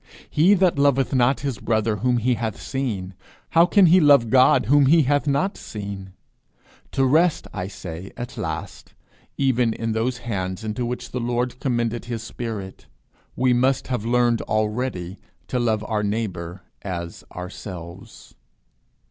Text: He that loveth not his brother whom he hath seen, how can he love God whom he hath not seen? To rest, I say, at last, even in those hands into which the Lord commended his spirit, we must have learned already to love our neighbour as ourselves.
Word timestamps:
He 0.31 0.55
that 0.55 0.79
loveth 0.79 1.13
not 1.13 1.41
his 1.41 1.59
brother 1.59 1.97
whom 1.97 2.17
he 2.17 2.33
hath 2.33 2.59
seen, 2.59 3.13
how 3.49 3.67
can 3.67 3.85
he 3.85 3.99
love 3.99 4.31
God 4.31 4.65
whom 4.65 4.87
he 4.87 5.03
hath 5.03 5.27
not 5.27 5.57
seen? 5.59 6.13
To 6.93 7.05
rest, 7.05 7.47
I 7.53 7.67
say, 7.67 8.11
at 8.17 8.35
last, 8.35 8.95
even 9.37 9.73
in 9.75 9.91
those 9.91 10.17
hands 10.25 10.63
into 10.63 10.87
which 10.87 11.11
the 11.11 11.19
Lord 11.19 11.59
commended 11.59 12.05
his 12.05 12.23
spirit, 12.23 12.87
we 13.35 13.53
must 13.53 13.89
have 13.89 14.03
learned 14.03 14.41
already 14.41 15.19
to 15.49 15.59
love 15.59 15.85
our 15.87 16.01
neighbour 16.01 16.63
as 16.81 17.23
ourselves. 17.35 18.33